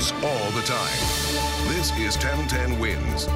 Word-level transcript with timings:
All 0.00 0.40
all 0.40 0.50
the 0.52 0.62
time. 0.62 0.88
This 1.68 1.90
is 1.98 2.16
1010 2.16 2.78
Wins. 2.78 3.28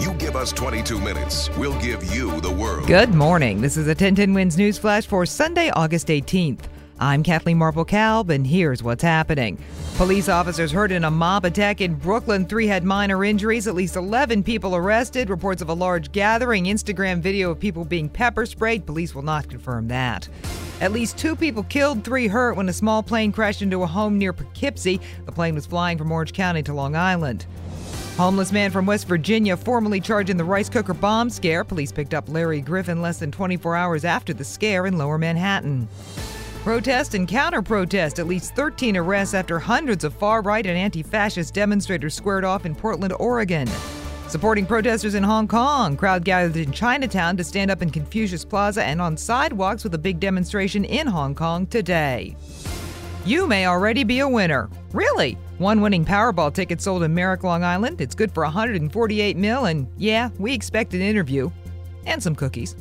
You 0.00 0.12
give 0.14 0.34
us 0.34 0.50
22 0.50 0.98
minutes, 0.98 1.48
we'll 1.56 1.78
give 1.80 2.02
you 2.12 2.40
the 2.40 2.50
world. 2.50 2.88
Good 2.88 3.14
morning. 3.14 3.60
This 3.60 3.76
is 3.76 3.86
a 3.86 3.90
1010 3.90 4.34
Wins 4.34 4.58
News 4.58 4.78
Flash 4.78 5.06
for 5.06 5.24
Sunday, 5.24 5.70
August 5.70 6.08
18th. 6.08 6.62
I'm 7.00 7.22
Kathleen 7.22 7.58
Marple 7.58 7.84
Kalb, 7.84 8.28
and 8.28 8.44
here's 8.44 8.82
what's 8.82 9.04
happening. 9.04 9.62
Police 9.96 10.28
officers 10.28 10.72
hurt 10.72 10.90
in 10.90 11.04
a 11.04 11.10
mob 11.10 11.44
attack 11.44 11.80
in 11.80 11.94
Brooklyn. 11.94 12.44
Three 12.44 12.66
had 12.66 12.82
minor 12.82 13.24
injuries, 13.24 13.68
at 13.68 13.76
least 13.76 13.94
11 13.94 14.42
people 14.42 14.74
arrested. 14.74 15.30
Reports 15.30 15.62
of 15.62 15.68
a 15.68 15.74
large 15.74 16.10
gathering, 16.10 16.64
Instagram 16.64 17.20
video 17.20 17.52
of 17.52 17.60
people 17.60 17.84
being 17.84 18.08
pepper 18.08 18.46
sprayed. 18.46 18.84
Police 18.84 19.14
will 19.14 19.22
not 19.22 19.48
confirm 19.48 19.86
that. 19.88 20.28
At 20.80 20.92
least 20.92 21.16
two 21.16 21.36
people 21.36 21.62
killed, 21.64 22.02
three 22.02 22.26
hurt 22.26 22.56
when 22.56 22.68
a 22.68 22.72
small 22.72 23.04
plane 23.04 23.30
crashed 23.30 23.62
into 23.62 23.84
a 23.84 23.86
home 23.86 24.18
near 24.18 24.32
Poughkeepsie. 24.32 25.00
The 25.24 25.32
plane 25.32 25.54
was 25.54 25.66
flying 25.66 25.98
from 25.98 26.10
Orange 26.10 26.32
County 26.32 26.64
to 26.64 26.72
Long 26.72 26.96
Island. 26.96 27.46
Homeless 28.16 28.50
man 28.50 28.72
from 28.72 28.84
West 28.84 29.06
Virginia 29.06 29.56
formally 29.56 30.00
charged 30.00 30.28
in 30.28 30.36
the 30.36 30.42
rice 30.42 30.68
cooker 30.68 30.94
bomb 30.94 31.30
scare. 31.30 31.62
Police 31.62 31.92
picked 31.92 32.14
up 32.14 32.28
Larry 32.28 32.60
Griffin 32.60 33.00
less 33.00 33.20
than 33.20 33.30
24 33.30 33.76
hours 33.76 34.04
after 34.04 34.34
the 34.34 34.42
scare 34.44 34.86
in 34.86 34.98
lower 34.98 35.18
Manhattan. 35.18 35.86
Protest 36.68 37.14
and 37.14 37.26
counter 37.26 37.62
protest. 37.62 38.18
At 38.18 38.26
least 38.26 38.54
13 38.54 38.94
arrests 38.98 39.32
after 39.32 39.58
hundreds 39.58 40.04
of 40.04 40.12
far 40.12 40.42
right 40.42 40.66
and 40.66 40.76
anti 40.76 41.02
fascist 41.02 41.54
demonstrators 41.54 42.12
squared 42.12 42.44
off 42.44 42.66
in 42.66 42.74
Portland, 42.74 43.14
Oregon. 43.18 43.66
Supporting 44.28 44.66
protesters 44.66 45.14
in 45.14 45.22
Hong 45.22 45.48
Kong, 45.48 45.96
crowd 45.96 46.26
gathered 46.26 46.58
in 46.58 46.70
Chinatown 46.70 47.38
to 47.38 47.42
stand 47.42 47.70
up 47.70 47.80
in 47.80 47.88
Confucius 47.88 48.44
Plaza 48.44 48.84
and 48.84 49.00
on 49.00 49.16
sidewalks 49.16 49.82
with 49.82 49.94
a 49.94 49.98
big 49.98 50.20
demonstration 50.20 50.84
in 50.84 51.06
Hong 51.06 51.34
Kong 51.34 51.66
today. 51.66 52.36
You 53.24 53.46
may 53.46 53.66
already 53.66 54.04
be 54.04 54.18
a 54.18 54.28
winner. 54.28 54.68
Really? 54.92 55.38
One 55.56 55.80
winning 55.80 56.04
Powerball 56.04 56.52
ticket 56.52 56.82
sold 56.82 57.02
in 57.02 57.14
Merrick, 57.14 57.44
Long 57.44 57.64
Island. 57.64 58.02
It's 58.02 58.14
good 58.14 58.30
for 58.30 58.42
148 58.42 59.38
mil, 59.38 59.64
and 59.64 59.88
yeah, 59.96 60.28
we 60.38 60.52
expect 60.52 60.92
an 60.92 61.00
interview 61.00 61.50
and 62.04 62.22
some 62.22 62.34
cookies. 62.34 62.76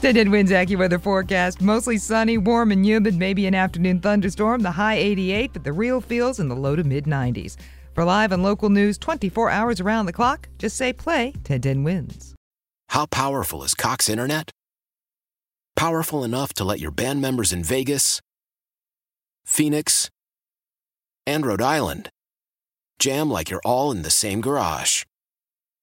10 0.00 0.30
Wins 0.30 0.50
AccuWeather 0.50 1.02
forecast. 1.02 1.60
Mostly 1.60 1.98
sunny, 1.98 2.38
warm, 2.38 2.70
and 2.70 2.86
humid. 2.86 3.16
Maybe 3.16 3.46
an 3.46 3.54
afternoon 3.54 4.00
thunderstorm. 4.00 4.62
The 4.62 4.70
high 4.70 4.94
88, 4.94 5.52
but 5.52 5.64
the 5.64 5.72
real 5.72 6.00
feels 6.00 6.38
in 6.38 6.48
the 6.48 6.54
low 6.54 6.76
to 6.76 6.84
mid 6.84 7.04
90s. 7.04 7.56
For 7.94 8.04
live 8.04 8.30
and 8.30 8.44
local 8.44 8.70
news 8.70 8.96
24 8.96 9.50
hours 9.50 9.80
around 9.80 10.06
the 10.06 10.12
clock, 10.12 10.48
just 10.56 10.76
say 10.76 10.92
play 10.92 11.32
1010 11.32 11.82
Wins. 11.82 12.34
How 12.90 13.06
powerful 13.06 13.64
is 13.64 13.74
Cox 13.74 14.08
Internet? 14.08 14.52
Powerful 15.74 16.22
enough 16.22 16.54
to 16.54 16.64
let 16.64 16.78
your 16.78 16.92
band 16.92 17.20
members 17.20 17.52
in 17.52 17.64
Vegas, 17.64 18.20
Phoenix, 19.44 20.10
and 21.26 21.44
Rhode 21.44 21.60
Island 21.60 22.08
jam 23.00 23.30
like 23.30 23.50
you're 23.50 23.60
all 23.64 23.90
in 23.90 24.02
the 24.02 24.10
same 24.10 24.40
garage. 24.40 25.02